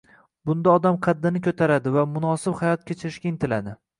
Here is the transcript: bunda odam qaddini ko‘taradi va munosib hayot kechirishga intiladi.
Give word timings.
bunda 0.51 0.71
odam 0.77 0.97
qaddini 1.07 1.41
ko‘taradi 1.49 1.93
va 1.97 2.05
munosib 2.15 2.57
hayot 2.63 2.87
kechirishga 2.91 3.33
intiladi. 3.35 3.79